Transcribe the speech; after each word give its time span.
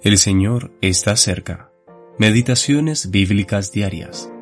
El 0.00 0.16
Señor 0.16 0.70
está 0.80 1.16
cerca. 1.16 1.72
Meditaciones 2.18 3.10
bíblicas 3.10 3.72
diarias. 3.72 4.32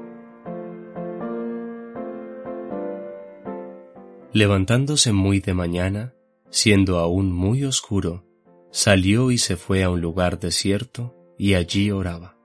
Levantándose 4.34 5.12
muy 5.12 5.40
de 5.40 5.54
mañana, 5.54 6.12
siendo 6.50 6.98
aún 6.98 7.32
muy 7.32 7.64
oscuro, 7.64 8.22
salió 8.70 9.30
y 9.30 9.38
se 9.38 9.56
fue 9.56 9.82
a 9.82 9.88
un 9.88 10.02
lugar 10.02 10.38
desierto 10.38 11.14
y 11.38 11.54
allí 11.54 11.90
oraba. 11.90 12.36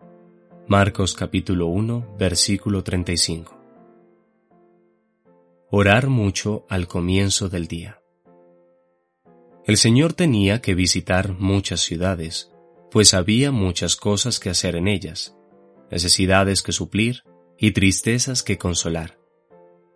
Marcos 0.70 1.14
capítulo 1.14 1.68
1, 1.68 2.16
versículo 2.18 2.82
35. 2.82 3.58
Orar 5.70 6.08
mucho 6.08 6.66
al 6.70 6.88
comienzo 6.88 7.50
del 7.50 7.68
día. 7.68 8.02
El 9.66 9.76
Señor 9.76 10.14
tenía 10.14 10.62
que 10.62 10.76
visitar 10.76 11.34
muchas 11.38 11.82
ciudades, 11.82 12.52
pues 12.92 13.14
había 13.14 13.52
muchas 13.52 13.96
cosas 13.96 14.40
que 14.40 14.50
hacer 14.50 14.76
en 14.76 14.88
ellas, 14.90 15.36
necesidades 15.90 16.62
que 16.62 16.74
suplir 16.74 17.24
y 17.58 17.72
tristezas 17.72 18.44
que 18.44 18.58
consolar. 18.58 19.18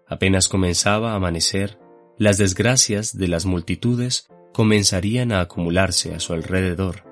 Apenas 0.08 0.48
comenzaba 0.48 1.12
a 1.12 1.16
amanecer, 1.16 1.77
las 2.17 2.38
desgracias 2.38 3.17
de 3.17 3.27
las 3.27 3.45
multitudes 3.45 4.27
comenzarían 4.53 5.34
a 5.34 5.41
acumularse 5.41 6.16
a 6.16 6.22
su 6.22 6.31
alrededor, 6.34 7.03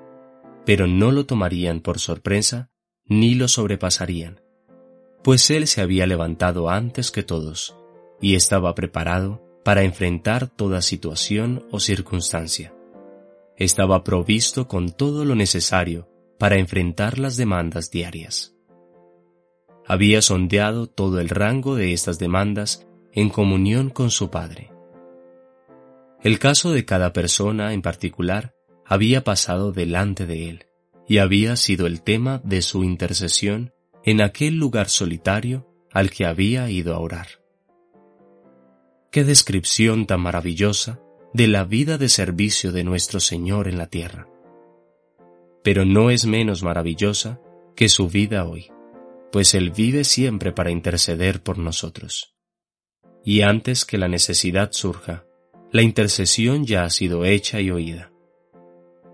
pero 0.64 0.86
no 0.86 1.12
lo 1.12 1.26
tomarían 1.26 1.80
por 1.80 1.98
sorpresa 1.98 2.70
ni 3.04 3.34
lo 3.34 3.48
sobrepasarían, 3.48 4.40
pues 5.22 5.50
él 5.50 5.66
se 5.66 5.82
había 5.82 6.06
levantado 6.06 6.70
antes 6.70 7.10
que 7.10 7.22
todos 7.22 7.76
y 8.22 8.36
estaba 8.36 8.74
preparado 8.74 9.42
para 9.62 9.82
enfrentar 9.82 10.48
toda 10.48 10.80
situación 10.80 11.66
o 11.70 11.80
circunstancia 11.80 12.73
estaba 13.56 14.04
provisto 14.04 14.68
con 14.68 14.90
todo 14.90 15.24
lo 15.24 15.34
necesario 15.34 16.08
para 16.38 16.58
enfrentar 16.58 17.18
las 17.18 17.36
demandas 17.36 17.90
diarias. 17.90 18.54
Había 19.86 20.22
sondeado 20.22 20.86
todo 20.86 21.20
el 21.20 21.28
rango 21.28 21.76
de 21.76 21.92
estas 21.92 22.18
demandas 22.18 22.86
en 23.12 23.28
comunión 23.28 23.90
con 23.90 24.10
su 24.10 24.30
Padre. 24.30 24.70
El 26.22 26.38
caso 26.38 26.72
de 26.72 26.84
cada 26.84 27.12
persona 27.12 27.74
en 27.74 27.82
particular 27.82 28.54
había 28.86 29.24
pasado 29.24 29.72
delante 29.72 30.26
de 30.26 30.48
él 30.48 30.66
y 31.06 31.18
había 31.18 31.56
sido 31.56 31.86
el 31.86 32.02
tema 32.02 32.40
de 32.44 32.62
su 32.62 32.82
intercesión 32.82 33.72
en 34.04 34.22
aquel 34.22 34.56
lugar 34.56 34.88
solitario 34.88 35.68
al 35.92 36.10
que 36.10 36.26
había 36.26 36.68
ido 36.70 36.94
a 36.94 36.98
orar. 36.98 37.28
Qué 39.10 39.22
descripción 39.22 40.06
tan 40.06 40.20
maravillosa 40.20 41.00
de 41.34 41.48
la 41.48 41.64
vida 41.64 41.98
de 41.98 42.08
servicio 42.08 42.70
de 42.70 42.84
nuestro 42.84 43.18
Señor 43.18 43.66
en 43.66 43.76
la 43.76 43.88
tierra. 43.88 44.28
Pero 45.64 45.84
no 45.84 46.10
es 46.10 46.26
menos 46.26 46.62
maravillosa 46.62 47.40
que 47.74 47.88
su 47.88 48.08
vida 48.08 48.44
hoy, 48.44 48.70
pues 49.32 49.54
Él 49.54 49.72
vive 49.72 50.04
siempre 50.04 50.52
para 50.52 50.70
interceder 50.70 51.42
por 51.42 51.58
nosotros. 51.58 52.36
Y 53.24 53.40
antes 53.40 53.84
que 53.84 53.98
la 53.98 54.06
necesidad 54.06 54.70
surja, 54.70 55.24
la 55.72 55.82
intercesión 55.82 56.66
ya 56.66 56.84
ha 56.84 56.90
sido 56.90 57.24
hecha 57.24 57.60
y 57.60 57.72
oída. 57.72 58.12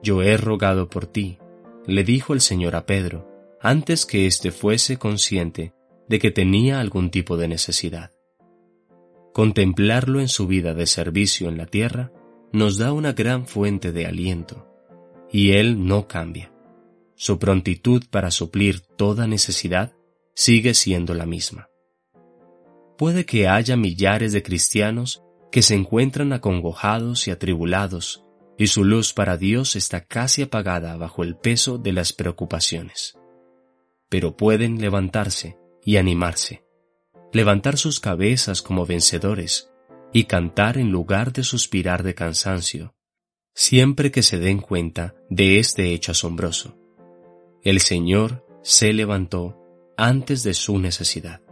Yo 0.03 0.21
he 0.23 0.37
rogado 0.37 0.91
por 0.91 1.07
ti, 1.07 1.39
le 1.87 2.05
dijo 2.05 2.35
el 2.35 2.43
Señor 2.43 2.77
a 2.77 2.85
Pedro, 2.85 3.27
antes 3.63 4.05
que 4.05 4.27
éste 4.27 4.51
fuese 4.51 4.98
consciente 4.98 5.73
de 6.07 6.19
que 6.19 6.31
tenía 6.31 6.81
algún 6.81 7.11
tipo 7.11 7.39
de 7.39 7.48
necesidad. 7.48 8.13
Contemplarlo 9.33 10.20
en 10.20 10.28
su 10.28 10.47
vida 10.48 10.75
de 10.75 10.86
servicio 10.86 11.48
en 11.48 11.56
la 11.56 11.67
tierra 11.67 12.12
nos 12.53 12.78
da 12.78 12.92
una 12.92 13.12
gran 13.12 13.47
fuente 13.47 13.92
de 13.92 14.06
aliento, 14.06 14.67
y 15.31 15.53
Él 15.53 15.86
no 15.86 16.09
cambia. 16.09 16.53
Su 17.14 17.39
prontitud 17.39 18.05
para 18.11 18.33
suplir 18.33 18.81
toda 18.81 19.28
necesidad 19.28 19.92
sigue 20.34 20.75
siendo 20.75 21.14
la 21.14 21.27
misma. 21.27 21.69
Puede 22.98 23.24
que 23.24 23.46
haya 23.46 23.77
millares 23.77 24.33
de 24.33 24.42
cristianos 24.42 25.23
que 25.52 25.62
se 25.62 25.74
encuentran 25.74 26.33
acongojados 26.33 27.29
y 27.29 27.30
atribulados, 27.30 28.24
y 28.58 28.67
su 28.67 28.85
luz 28.85 29.12
para 29.12 29.36
Dios 29.36 29.77
está 29.77 30.05
casi 30.05 30.42
apagada 30.42 30.97
bajo 30.97 31.23
el 31.23 31.36
peso 31.36 31.79
de 31.79 31.92
las 31.92 32.12
preocupaciones. 32.12 33.17
Pero 34.08 34.36
pueden 34.36 34.80
levantarse 34.80 35.57
y 35.85 35.97
animarse 35.97 36.64
levantar 37.33 37.77
sus 37.77 38.01
cabezas 38.01 38.63
como 38.63 38.86
vencedores 38.86 39.70
y 40.13 40.24
cantar 40.24 40.79
en 40.79 40.91
lugar 40.91 41.33
de 41.33 41.45
suspirar 41.45 42.02
de 42.02 42.14
cansancio, 42.14 42.95
siempre 43.55 44.11
que 44.11 44.23
se 44.23 44.39
den 44.39 44.61
cuenta 44.61 45.14
de 45.29 45.58
este 45.58 45.92
hecho 45.92 46.13
asombroso. 46.13 46.77
El 47.63 47.80
Señor 47.80 48.45
se 48.63 48.92
levantó 48.92 49.57
antes 49.96 50.42
de 50.42 50.55
su 50.55 50.79
necesidad. 50.79 51.42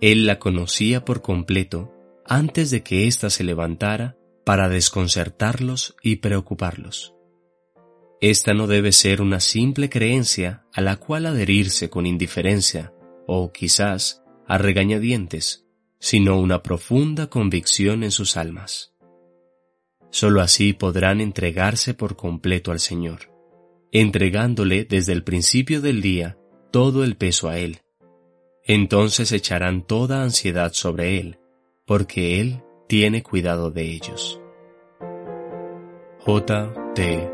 Él 0.00 0.26
la 0.26 0.38
conocía 0.38 1.04
por 1.04 1.22
completo 1.22 1.92
antes 2.26 2.70
de 2.70 2.82
que 2.82 3.06
ésta 3.06 3.30
se 3.30 3.44
levantara 3.44 4.16
para 4.44 4.68
desconcertarlos 4.68 5.96
y 6.02 6.16
preocuparlos. 6.16 7.14
Esta 8.20 8.52
no 8.52 8.66
debe 8.66 8.92
ser 8.92 9.22
una 9.22 9.40
simple 9.40 9.88
creencia 9.88 10.64
a 10.72 10.80
la 10.80 10.96
cual 10.96 11.26
adherirse 11.26 11.88
con 11.88 12.04
indiferencia 12.04 12.92
o 13.26 13.52
quizás 13.52 14.22
a 14.48 14.58
regañadientes, 14.58 15.66
sino 16.00 16.40
una 16.40 16.62
profunda 16.62 17.28
convicción 17.28 18.02
en 18.02 18.10
sus 18.10 18.36
almas. 18.36 18.94
Solo 20.10 20.40
así 20.40 20.72
podrán 20.72 21.20
entregarse 21.20 21.94
por 21.94 22.16
completo 22.16 22.72
al 22.72 22.80
Señor, 22.80 23.30
entregándole 23.92 24.84
desde 24.84 25.12
el 25.12 25.22
principio 25.22 25.80
del 25.80 26.00
día 26.00 26.38
todo 26.70 27.04
el 27.04 27.16
peso 27.16 27.48
a 27.48 27.58
Él. 27.58 27.80
Entonces 28.64 29.32
echarán 29.32 29.86
toda 29.86 30.22
ansiedad 30.22 30.72
sobre 30.72 31.20
Él, 31.20 31.38
porque 31.86 32.40
Él 32.40 32.62
tiene 32.88 33.22
cuidado 33.22 33.70
de 33.70 33.92
ellos. 33.92 34.40
J. 36.20 36.92
T. 36.94 37.30